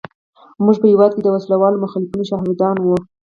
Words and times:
موږ 0.63 0.75
په 0.81 0.87
هېواد 0.91 1.11
کې 1.13 1.21
د 1.23 1.27
وسله 1.35 1.55
والو 1.59 1.81
مخالفینو 1.83 2.27
شاهدان 2.31 2.75
وو. 2.79 2.97